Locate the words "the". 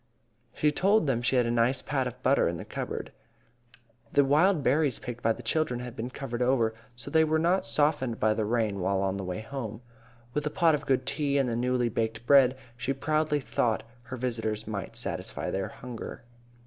2.57-2.65, 4.11-4.25, 5.31-5.43, 8.33-8.43, 9.17-9.23, 11.47-11.55